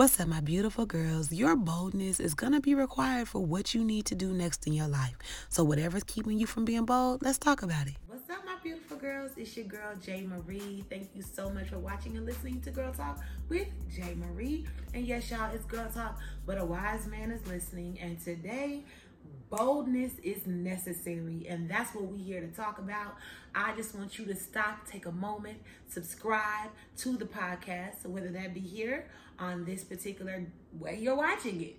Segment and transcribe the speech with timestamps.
[0.00, 1.30] What's up, my beautiful girls?
[1.30, 4.72] Your boldness is going to be required for what you need to do next in
[4.72, 5.14] your life.
[5.50, 7.96] So, whatever's keeping you from being bold, let's talk about it.
[8.06, 9.32] What's up, my beautiful girls?
[9.36, 10.22] It's your girl, J.
[10.26, 10.86] Marie.
[10.88, 14.14] Thank you so much for watching and listening to Girl Talk with J.
[14.14, 14.66] Marie.
[14.94, 17.98] And yes, y'all, it's Girl Talk, but a wise man is listening.
[18.00, 18.84] And today,
[19.50, 23.16] boldness is necessary and that's what we're here to talk about
[23.52, 25.58] i just want you to stop take a moment
[25.88, 29.06] subscribe to the podcast so whether that be here
[29.40, 30.46] on this particular
[30.78, 31.76] way you're watching it.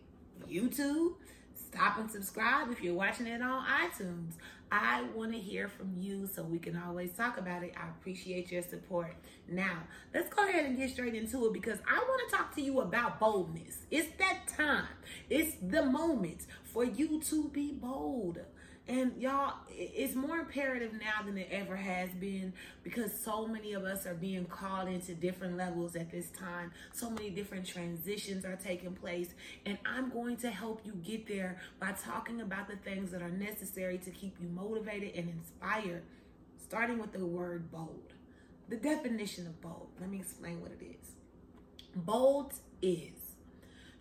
[0.50, 1.14] Youtube
[1.54, 4.34] stop and subscribe if you're watching it on itunes.
[4.74, 7.74] I want to hear from you so we can always talk about it.
[7.76, 9.16] I appreciate your support.
[9.48, 9.80] Now
[10.14, 12.80] let's go ahead and get straight into it because i want to talk to you
[12.80, 13.80] about boldness.
[13.90, 14.88] It's that time.
[15.30, 18.40] It's the moment for you to be bold.
[18.92, 22.52] And y'all, it's more imperative now than it ever has been
[22.84, 26.74] because so many of us are being called into different levels at this time.
[26.92, 29.30] So many different transitions are taking place.
[29.66, 33.30] And I'm going to help you get there by talking about the things that are
[33.32, 36.04] necessary to keep you motivated and inspired,
[36.62, 38.12] starting with the word bold.
[38.68, 41.12] The definition of bold, let me explain what it is.
[41.96, 43.36] Bold is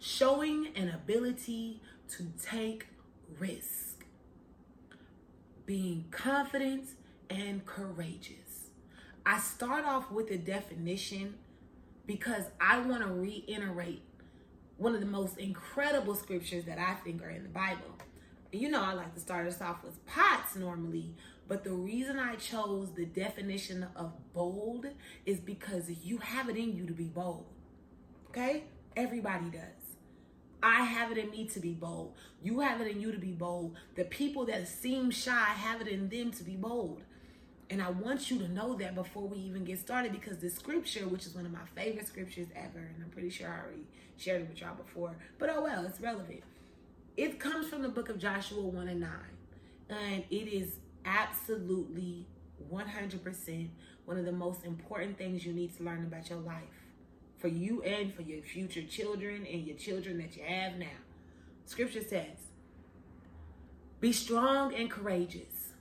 [0.00, 1.80] showing an ability
[2.16, 2.88] to take
[3.38, 4.00] risk,
[5.70, 6.84] being confident
[7.30, 8.70] and courageous.
[9.24, 11.34] I start off with a definition
[12.08, 14.02] because I want to reiterate
[14.78, 17.86] one of the most incredible scriptures that I think are in the Bible.
[18.50, 21.14] You know, I like to start us off with pots normally,
[21.46, 24.88] but the reason I chose the definition of bold
[25.24, 27.46] is because you have it in you to be bold.
[28.30, 28.64] Okay?
[28.96, 29.80] Everybody does.
[30.62, 32.14] I have it in me to be bold.
[32.42, 33.77] You have it in you to be bold.
[33.94, 37.03] The people that seem shy have it in them to be bold.
[37.70, 41.06] And I want you to know that before we even get started because the scripture,
[41.06, 44.42] which is one of my favorite scriptures ever, and I'm pretty sure I already shared
[44.42, 46.42] it with y'all before, but oh well, it's relevant.
[47.16, 49.11] It comes from the book of Joshua 1 and 9.
[49.88, 52.27] And it is absolutely
[52.72, 53.69] 100%
[54.04, 56.79] one of the most important things you need to learn about your life
[57.41, 60.87] for you and for your future children and your children that you have now.
[61.65, 62.49] Scripture says,
[64.01, 65.73] Be strong and courageous.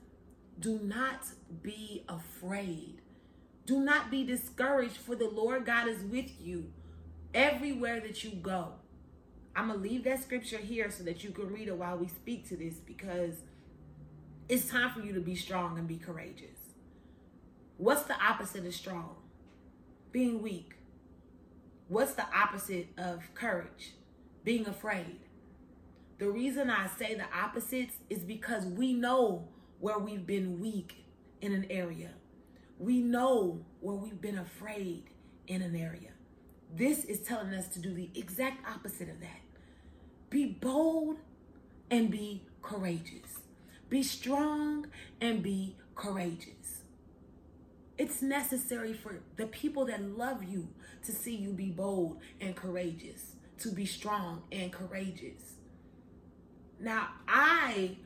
[0.60, 1.24] Do not
[1.62, 3.02] be afraid.
[3.66, 6.72] Do not be discouraged, for the Lord God is with you
[7.34, 8.74] everywhere that you go.
[9.56, 12.08] I'm going to leave that scripture here so that you can read it while we
[12.08, 13.44] speak to this because
[14.48, 16.58] it's time for you to be strong and be courageous.
[17.78, 19.16] What's the opposite of strong?
[20.12, 20.79] Being weak.
[21.90, 23.94] What's the opposite of courage?
[24.44, 25.22] Being afraid.
[26.20, 29.48] The reason I say the opposites is because we know
[29.80, 31.04] where we've been weak
[31.42, 32.12] in an area.
[32.78, 35.06] We know where we've been afraid
[35.48, 36.12] in an area.
[36.76, 39.42] This is telling us to do the exact opposite of that.
[40.30, 41.18] Be bold
[41.90, 43.40] and be courageous.
[43.90, 44.86] Be strong
[45.20, 46.79] and be courageous.
[48.00, 50.70] It's necessary for the people that love you
[51.04, 55.56] to see you be bold and courageous, to be strong and courageous.
[56.80, 57.98] Now, I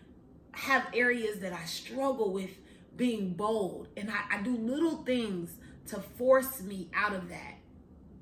[0.54, 2.50] have areas that I struggle with
[2.98, 5.52] being bold, and I, I do little things
[5.90, 7.58] to force me out of that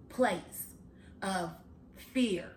[0.10, 0.74] place
[1.22, 1.52] of
[1.96, 2.52] fear.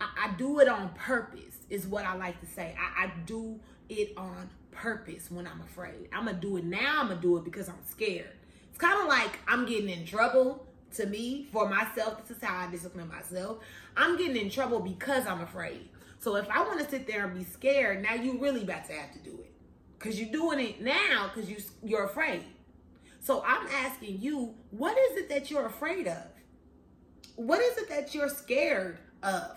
[0.00, 2.74] I, I do it on purpose, is what I like to say.
[2.80, 3.60] I, I do
[3.90, 6.08] it on purpose when I'm afraid.
[6.14, 8.30] I'm gonna do it now, I'm gonna do it because I'm scared.
[8.74, 12.26] It's kind of like I'm getting in trouble to me for myself.
[12.26, 13.58] This is how I discipline myself.
[13.96, 15.90] I'm getting in trouble because I'm afraid.
[16.18, 18.92] So if I want to sit there and be scared, now you really about to
[18.94, 19.52] have to do it.
[20.00, 22.42] Cause you're doing it now because you you're afraid.
[23.20, 26.24] So I'm asking you, what is it that you're afraid of?
[27.36, 29.52] What is it that you're scared of?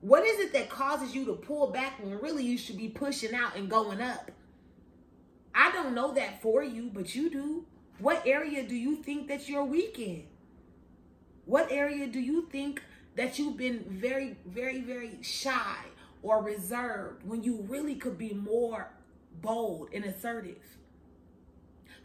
[0.00, 3.32] What is it that causes you to pull back when really you should be pushing
[3.32, 4.32] out and going up?
[5.54, 7.66] I don't know that for you, but you do.
[8.00, 10.24] What area do you think that you're weak in?
[11.44, 12.82] What area do you think
[13.16, 15.76] that you've been very, very, very shy
[16.22, 18.90] or reserved when you really could be more
[19.42, 20.78] bold and assertive?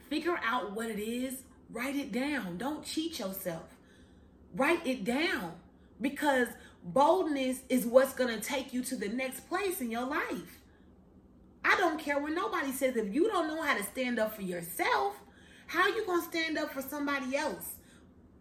[0.09, 2.57] Figure out what it is, write it down.
[2.57, 3.77] Don't cheat yourself.
[4.53, 5.53] Write it down
[6.01, 6.49] because
[6.83, 10.59] boldness is what's going to take you to the next place in your life.
[11.63, 12.95] I don't care what nobody says.
[12.97, 15.15] If you don't know how to stand up for yourself,
[15.67, 17.75] how are you going to stand up for somebody else?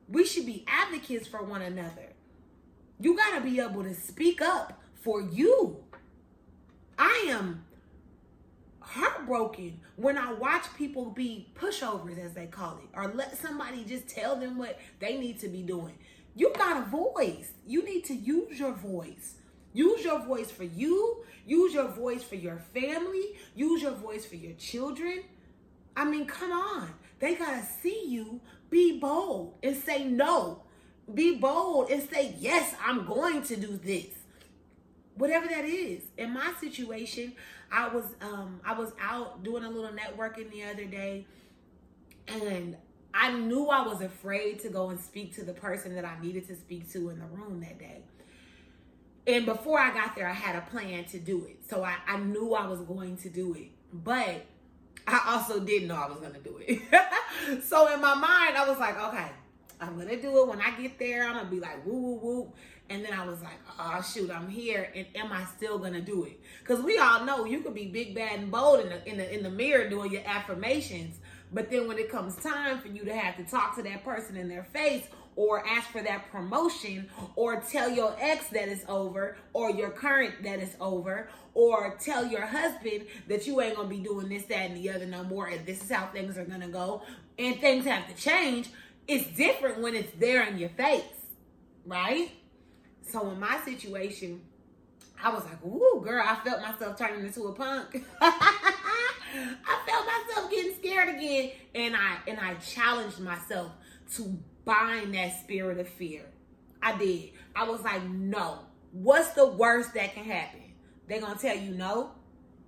[0.09, 2.13] We should be advocates for one another.
[3.01, 5.79] You got to be able to speak up for you.
[6.99, 7.65] I am
[8.81, 14.09] heartbroken when I watch people be pushovers, as they call it, or let somebody just
[14.09, 15.95] tell them what they need to be doing.
[16.37, 17.53] You got a voice.
[17.67, 19.35] You need to use your voice.
[19.73, 21.25] Use your voice for you.
[21.47, 23.37] Use your voice for your family.
[23.55, 25.25] Use your voice for your children.
[25.97, 26.95] I mean, come on.
[27.25, 30.61] They got to see you be bold and say no.
[31.15, 34.09] Be bold and say, yes, I'm going to do this.
[35.15, 36.03] Whatever that is.
[36.19, 37.33] In my situation,
[37.73, 41.25] I was um I was out doing a little networking the other day
[42.29, 42.77] and
[43.15, 46.47] I knew I was afraid to go and speak to the person that I needed
[46.49, 48.03] to speak to in the room that day.
[49.27, 51.71] And before I got there, I had a plan to do it.
[51.71, 53.71] So I, I knew I was going to do it.
[53.95, 54.45] But
[55.07, 56.83] I also didn't know I was to do it.
[57.65, 59.31] so in my mind, I was like, okay,
[59.81, 60.49] I'm to do it.
[60.49, 62.53] When I get there, I'm to be like, woo, woo, woo.
[62.91, 64.91] And then I was like, oh, shoot, I'm here.
[64.95, 66.41] And am I still to do it?
[66.61, 69.35] Because we all know you could be big, bad, and bold in the, in, the,
[69.35, 71.19] in the mirror doing your affirmations.
[71.53, 74.37] But then when it comes time for you to have to talk to that person
[74.37, 79.37] in their face or ask for that promotion or tell your ex that it's over
[79.53, 83.99] or your current that it's over or tell your husband that you ain't gonna be
[83.99, 86.69] doing this, that, and the other no more, and this is how things are gonna
[86.69, 87.03] go,
[87.39, 88.69] and things have to change.
[89.07, 91.03] It's different when it's there in your face,
[91.87, 92.31] right?
[93.03, 94.41] So in my situation,
[95.23, 98.05] I was like, "Ooh, girl!" I felt myself turning into a punk.
[98.21, 103.73] I felt myself getting scared again, and I and I challenged myself
[104.17, 106.23] to bind that spirit of fear.
[106.83, 107.31] I did.
[107.57, 108.61] I was like, no.
[108.93, 110.61] What's the worst that can happen?
[111.09, 112.13] They're gonna tell you no.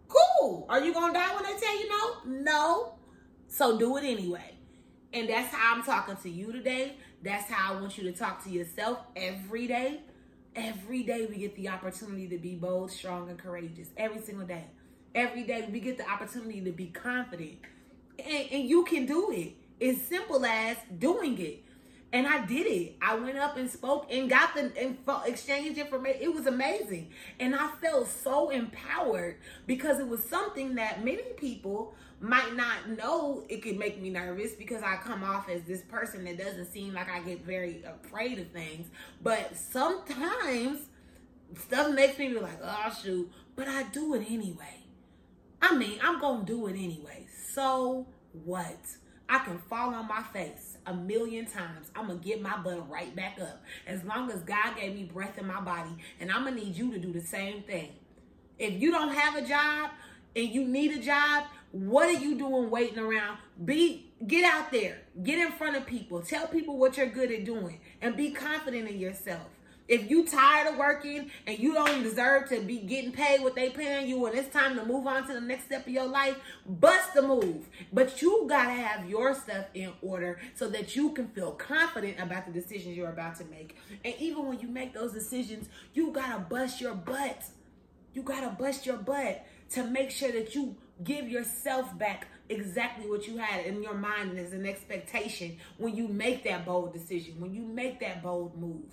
[0.09, 0.67] Cool.
[0.69, 2.43] Are you gonna die when they tell you no?
[2.43, 2.95] No.
[3.49, 4.55] So do it anyway.
[5.13, 6.97] And that's how I'm talking to you today.
[7.23, 10.01] That's how I want you to talk to yourself every day.
[10.55, 13.89] Every day we get the opportunity to be bold, strong, and courageous.
[13.97, 14.65] Every single day.
[15.15, 17.59] Every day we get the opportunity to be confident.
[18.19, 19.55] And, and you can do it.
[19.79, 21.63] It's simple as doing it.
[22.13, 22.97] And I did it.
[23.03, 26.21] I went up and spoke and got the info, exchange information.
[26.23, 27.11] It was amazing.
[27.41, 33.45] And I felt so empowered because it was something that many people might not know
[33.49, 36.95] it could make me nervous because I come off as this person that doesn't seem
[36.95, 38.89] like I get very afraid of things.
[39.23, 40.81] But sometimes
[41.59, 44.85] stuff makes me be like, oh shoot, but I do it anyway.
[45.61, 47.27] I mean, I'm gonna do it anyway.
[47.53, 48.07] So
[48.45, 48.79] what?
[49.29, 51.91] I can fall on my face a million times.
[51.95, 53.63] I'm going to get my butt right back up.
[53.87, 55.91] As long as God gave me breath in my body,
[56.21, 57.91] and I'm going to need you to do the same thing.
[58.59, 59.91] If you don't have a job
[60.35, 63.39] and you need a job, what are you doing waiting around?
[63.65, 64.99] Be get out there.
[65.23, 66.23] Get in front of people.
[66.23, 69.49] Tell people what you're good at doing and be confident in yourself.
[69.89, 73.71] If you tired of working and you don't deserve to be getting paid what they
[73.71, 76.37] paying you and it's time to move on to the next step of your life,
[76.67, 77.69] bust the move.
[77.93, 82.47] But you gotta have your stuff in order so that you can feel confident about
[82.47, 83.77] the decisions you're about to make.
[84.05, 87.45] And even when you make those decisions, you gotta bust your butt.
[88.13, 90.75] You gotta bust your butt to make sure that you
[91.05, 96.09] give yourself back exactly what you had in your mind as an expectation when you
[96.09, 98.85] make that bold decision, when you make that bold move.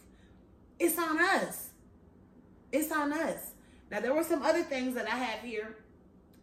[0.80, 1.70] It's on us.
[2.72, 3.52] It's on us.
[3.92, 5.78] Now there were some other things that I have here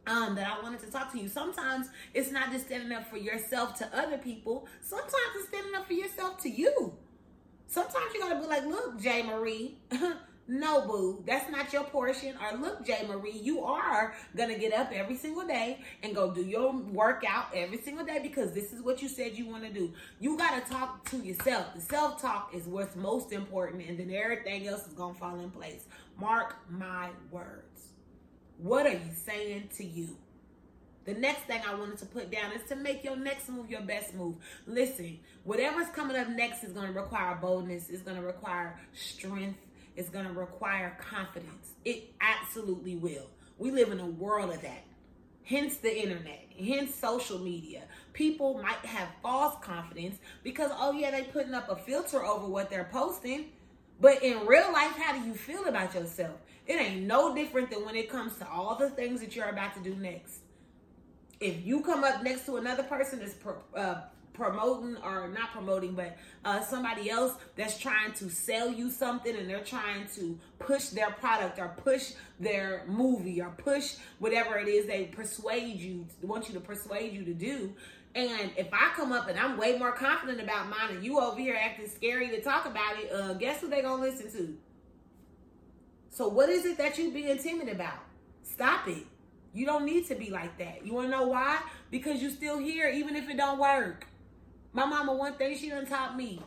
[0.07, 1.29] um, that I wanted to talk to you.
[1.29, 4.67] Sometimes it's not just standing up for yourself to other people.
[4.81, 6.95] Sometimes it's standing up for yourself to you.
[7.67, 9.23] Sometimes you gotta be like, look, J.
[9.23, 9.79] Marie,
[10.53, 12.35] No, boo, that's not your portion.
[12.43, 13.07] Or look, J.
[13.07, 17.79] Marie, you are gonna get up every single day and go do your workout every
[17.79, 19.93] single day because this is what you said you want to do.
[20.19, 21.67] You gotta talk to yourself.
[21.77, 25.53] The self talk is what's most important, and then everything else is gonna fall in
[25.53, 25.85] place.
[26.19, 27.93] Mark my words.
[28.59, 30.17] What are you saying to you?
[31.05, 33.83] The next thing I wanted to put down is to make your next move your
[33.83, 34.35] best move.
[34.67, 39.59] Listen, whatever's coming up next is going to require boldness, it's going to require strength,
[39.97, 41.73] is going to require confidence.
[41.85, 43.27] It absolutely will.
[43.59, 44.85] We live in a world of that.
[45.43, 47.83] Hence the internet, hence social media.
[48.13, 52.71] People might have false confidence because, oh, yeah, they putting up a filter over what
[52.71, 53.47] they're posting.
[54.01, 56.37] But in real life, how do you feel about yourself?
[56.67, 59.75] It ain't no different than when it comes to all the things that you're about
[59.75, 60.39] to do next.
[61.41, 63.35] If you come up next to another person that's
[63.75, 64.03] uh,
[64.41, 66.17] promoting or not promoting, but
[66.47, 71.11] uh, somebody else that's trying to sell you something and they're trying to push their
[71.11, 76.55] product or push their movie or push whatever it is they persuade you, want you
[76.55, 77.75] to persuade you to do.
[78.15, 81.39] And if I come up and I'm way more confident about mine and you over
[81.39, 84.57] here acting scary to talk about it, uh, guess who they gonna listen to?
[86.09, 87.99] So what is it that you being timid about?
[88.43, 89.05] Stop it.
[89.53, 90.85] You don't need to be like that.
[90.85, 91.61] You wanna know why?
[91.91, 94.07] Because you're still here even if it don't work.
[94.73, 96.41] My mama, one thing she done taught me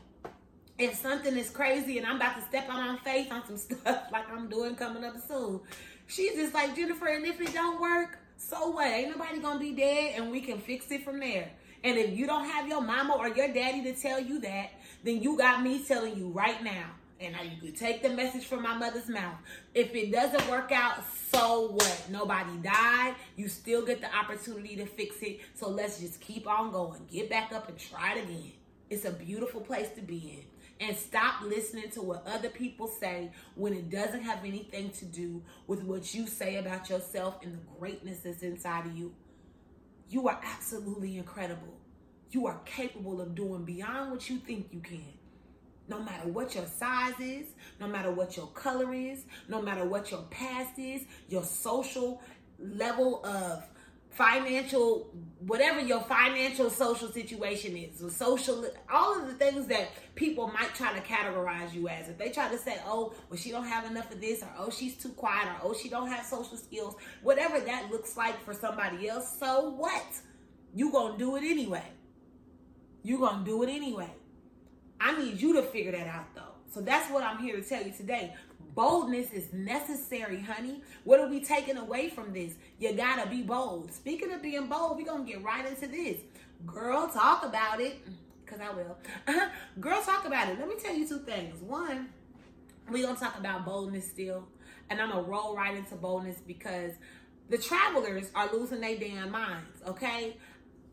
[0.77, 4.03] if something is crazy and I'm about to step out on face on some stuff
[4.11, 5.59] like I'm doing coming up soon,
[6.07, 7.07] she's just like Jennifer.
[7.07, 8.87] And if it don't work, so what?
[8.87, 11.51] Ain't nobody gonna be dead, and we can fix it from there.
[11.83, 14.71] And if you don't have your mama or your daddy to tell you that,
[15.03, 16.91] then you got me telling you right now.
[17.19, 19.37] And you could take the message from my mother's mouth.
[19.73, 20.97] If it doesn't work out,
[21.31, 22.07] so what?
[22.09, 23.15] Nobody died.
[23.37, 25.39] You still get the opportunity to fix it.
[25.53, 27.01] So let's just keep on going.
[27.09, 28.51] Get back up and try it again.
[28.89, 30.43] It's a beautiful place to be
[30.79, 30.87] in.
[30.87, 35.41] And stop listening to what other people say when it doesn't have anything to do
[35.65, 39.13] with what you say about yourself and the greatness that's inside of you.
[40.09, 41.77] You are absolutely incredible.
[42.31, 45.13] You are capable of doing beyond what you think you can.
[45.87, 47.47] No matter what your size is,
[47.79, 52.21] no matter what your color is, no matter what your past is, your social
[52.59, 53.67] level of
[54.13, 55.09] financial
[55.39, 60.93] whatever your financial social situation is social all of the things that people might try
[60.93, 62.09] to categorize you as.
[62.09, 64.69] If they try to say oh well she don't have enough of this or oh
[64.69, 68.53] she's too quiet or oh she don't have social skills whatever that looks like for
[68.53, 70.05] somebody else so what?
[70.75, 71.83] You gonna do it anyway.
[73.01, 74.11] You gonna do it anyway
[75.03, 76.41] i need you to figure that out though
[76.73, 78.33] so that's what i'm here to tell you today
[78.75, 80.81] Boldness is necessary, honey.
[81.03, 82.55] What are we taking away from this?
[82.79, 83.93] You gotta be bold.
[83.93, 86.17] Speaking of being bold, we're gonna get right into this.
[86.65, 87.99] Girl, talk about it.
[88.43, 88.97] Because I will.
[89.79, 90.59] Girl, talk about it.
[90.59, 91.61] Let me tell you two things.
[91.61, 92.09] One,
[92.89, 94.47] we're gonna talk about boldness still.
[94.89, 96.93] And I'm gonna roll right into boldness because
[97.49, 100.37] the travelers are losing their damn minds, okay?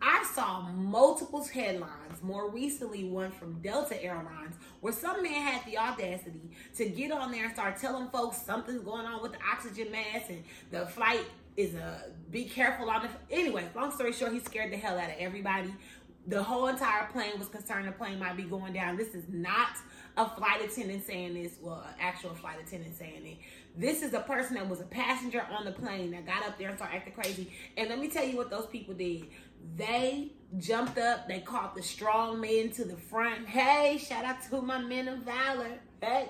[0.02, 5.76] I saw multiple headlines, more recently one from Delta Airlines, where some man had the
[5.76, 9.90] audacity to get on there and start telling folks something's going on with the oxygen
[9.92, 11.20] mask and the flight
[11.56, 15.10] is a be careful on the anyway, long story short, he scared the hell out
[15.10, 15.74] of everybody.
[16.26, 18.96] The whole entire plane was concerned the plane might be going down.
[18.96, 19.70] This is not
[20.16, 23.38] a flight attendant saying this, well, actual flight attendant saying it.
[23.76, 26.68] This is a person that was a passenger on the plane that got up there
[26.68, 27.52] and started acting crazy.
[27.76, 29.26] And let me tell you what those people did.
[29.76, 33.48] They jumped up, they called the strong men to the front.
[33.48, 35.78] Hey, shout out to my men of valor.
[36.00, 36.28] Hey.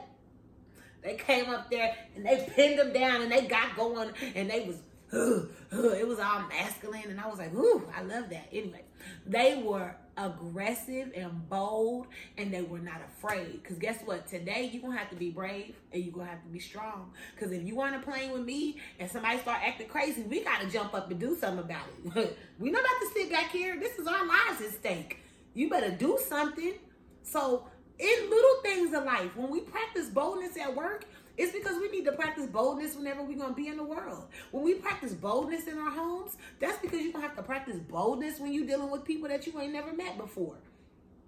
[1.03, 4.67] They came up there and they pinned them down and they got going and they
[4.67, 4.77] was
[5.73, 8.49] it was all masculine and I was like, ooh, I love that.
[8.53, 8.83] Anyway,
[9.27, 13.63] they were aggressive and bold and they were not afraid.
[13.63, 14.27] Because guess what?
[14.27, 17.13] Today you're gonna have to be brave and you're gonna have to be strong.
[17.35, 20.69] Because if you want to play with me and somebody start acting crazy, we gotta
[20.69, 22.39] jump up and do something about it.
[22.59, 23.79] we not about to sit back here.
[23.79, 25.19] This is our lives at stake.
[25.55, 26.75] You better do something.
[27.23, 27.67] So
[27.99, 31.05] in little things in life, when we practice boldness at work,
[31.41, 34.27] it's because we need to practice boldness whenever we're going to be in the world.
[34.51, 37.79] When we practice boldness in our homes, that's because you're going to have to practice
[37.79, 40.57] boldness when you're dealing with people that you ain't never met before.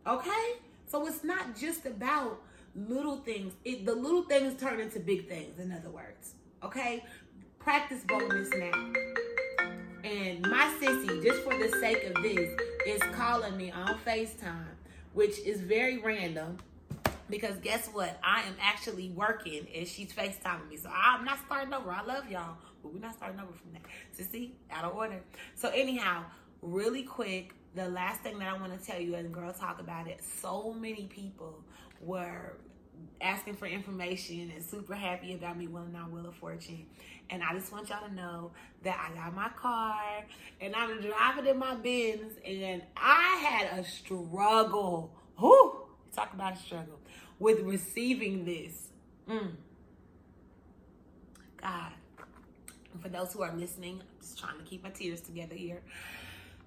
[0.07, 0.57] Okay?
[0.87, 2.42] So it's not just about
[2.76, 3.54] little things.
[3.64, 6.35] It, the little things turn into big things, in other words.
[6.62, 7.04] Okay?
[7.59, 8.92] Practice boldness now.
[10.04, 12.50] And my sissy, just for the sake of this,
[12.87, 14.76] is calling me on FaceTime,
[15.14, 16.59] which is very random
[17.33, 18.21] because guess what?
[18.23, 20.77] I am actually working and she's FaceTiming me.
[20.77, 21.91] So I'm not starting over.
[21.91, 23.83] I love y'all, but we're not starting over from that.
[24.12, 25.19] So see, out of order.
[25.55, 26.25] So anyhow,
[26.61, 30.09] really quick, the last thing that I want to tell you and girl talk about
[30.09, 31.65] it, so many people
[32.03, 32.59] were
[33.23, 36.85] asking for information and super happy about me winning our Wheel of Fortune.
[37.31, 38.51] And I just want y'all to know
[38.83, 39.97] that I got my car
[40.61, 45.15] and I'm driving in my Benz and I had a struggle.
[45.41, 45.79] Whoo!
[46.15, 46.99] Talk about a struggle
[47.39, 48.89] with receiving this.
[49.29, 49.53] Mm.
[51.61, 51.93] God.
[53.01, 55.81] for those who are listening, I'm just trying to keep my tears together here.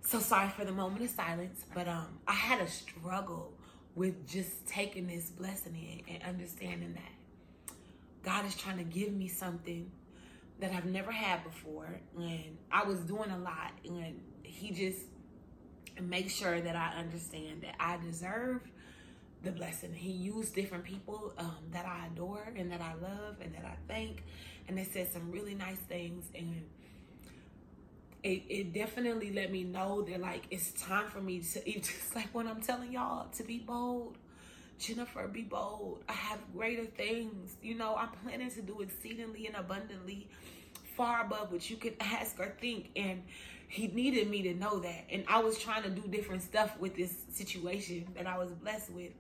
[0.02, 3.54] So sorry for the moment of silence, but um, I had a struggle
[3.96, 7.76] with just taking this blessing in and understanding that
[8.24, 9.90] God is trying to give me something
[10.60, 15.02] that I've never had before, and I was doing a lot, and He just
[16.02, 18.62] makes sure that I understand that I deserve
[19.46, 19.94] the blessing.
[19.94, 23.76] He used different people um, that I adore and that I love and that I
[23.88, 24.24] thank.
[24.68, 26.26] And they said some really nice things.
[26.36, 26.64] And
[28.24, 32.28] it, it definitely let me know that, like, it's time for me to, just like
[32.34, 34.18] when I'm telling y'all, to be bold.
[34.78, 36.04] Jennifer, be bold.
[36.10, 37.56] I have greater things.
[37.62, 40.28] You know, I'm planning to do exceedingly and abundantly
[40.98, 42.90] far above what you can ask or think.
[42.96, 43.24] And
[43.68, 45.06] he needed me to know that.
[45.10, 48.92] And I was trying to do different stuff with this situation that I was blessed
[48.92, 49.12] with.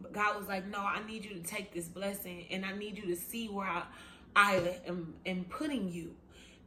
[0.00, 2.98] But God was like, no, I need you to take this blessing and I need
[2.98, 3.82] you to see where I,
[4.36, 6.14] I am, am putting you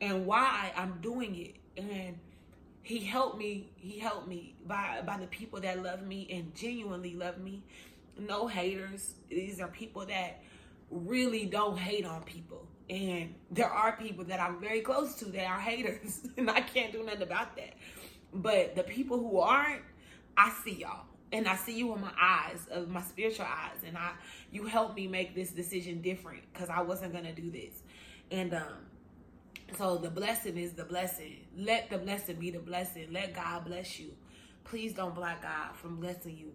[0.01, 1.55] and why I'm doing it.
[1.77, 2.17] And
[2.83, 7.15] he helped me, he helped me by, by the people that love me and genuinely
[7.15, 7.63] love me
[8.27, 9.15] no haters.
[9.29, 10.41] These are people that
[10.89, 12.67] really don't hate on people.
[12.91, 16.91] And there are people that I'm very close to that are haters, and I can't
[16.91, 17.73] do nothing about that.
[18.33, 19.81] But the people who aren't,
[20.35, 21.05] I see y'all.
[21.31, 24.11] And I see you in my eyes, of my spiritual eyes, and I
[24.51, 27.83] you helped me make this decision different because I wasn't gonna do this.
[28.29, 28.85] And um
[29.77, 31.37] so the blessing is the blessing.
[31.57, 33.13] Let the blessing be the blessing.
[33.13, 34.11] Let God bless you.
[34.65, 36.51] Please don't block God from blessing you.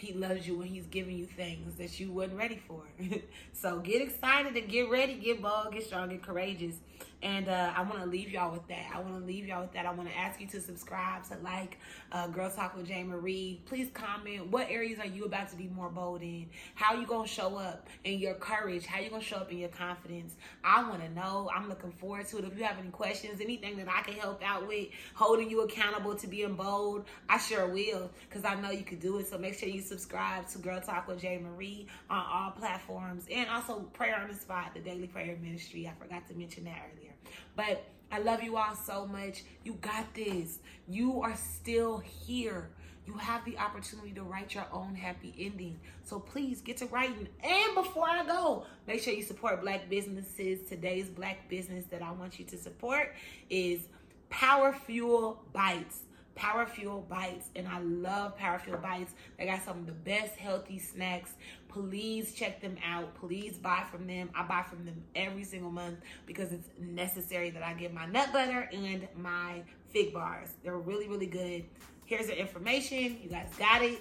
[0.00, 2.82] He loves you when he's giving you things that you wasn't ready for.
[3.52, 6.76] so get excited and get ready, get bold, get strong, get courageous.
[7.22, 8.86] And uh, I want to leave y'all with that.
[8.94, 9.84] I want to leave y'all with that.
[9.84, 11.78] I want to ask you to subscribe, to like
[12.12, 13.02] uh, Girl Talk with J.
[13.02, 13.60] Marie.
[13.66, 16.46] Please comment what areas are you about to be more bold in?
[16.74, 18.86] How you going to show up in your courage?
[18.86, 20.36] How you going to show up in your confidence?
[20.64, 21.50] I want to know.
[21.54, 22.44] I'm looking forward to it.
[22.44, 26.14] If you have any questions, anything that I can help out with, holding you accountable
[26.14, 29.28] to being bold, I sure will because I know you can do it.
[29.28, 31.38] So make sure you subscribe to Girl Talk with J.
[31.38, 35.86] Marie on all platforms and also Prayer on the Spot, the Daily Prayer Ministry.
[35.86, 37.09] I forgot to mention that earlier.
[37.56, 39.44] But I love you all so much.
[39.64, 40.58] You got this.
[40.88, 42.70] You are still here.
[43.06, 45.80] You have the opportunity to write your own happy ending.
[46.04, 47.28] So please get to writing.
[47.42, 50.68] And before I go, make sure you support black businesses.
[50.68, 53.14] Today's black business that I want you to support
[53.48, 53.88] is
[54.28, 56.02] Power Fuel Bites.
[56.34, 59.12] Power Fuel Bites, and I love Power Fuel Bites.
[59.38, 61.32] They got some of the best healthy snacks.
[61.68, 63.14] Please check them out.
[63.14, 64.30] Please buy from them.
[64.34, 68.32] I buy from them every single month because it's necessary that I get my nut
[68.32, 70.48] butter and my fig bars.
[70.62, 71.64] They're really, really good.
[72.06, 73.18] Here's the information.
[73.22, 74.00] You guys got it.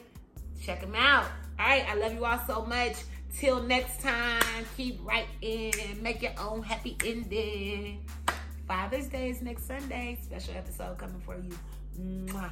[0.61, 1.25] Check them out.
[1.59, 2.95] All right, I love you all so much.
[3.37, 4.41] Till next time,
[4.75, 6.01] keep writing.
[6.01, 8.03] Make your own happy ending.
[8.67, 10.17] Father's Day is next Sunday.
[10.23, 11.51] Special episode coming for you.
[11.97, 12.51] 嗯嘛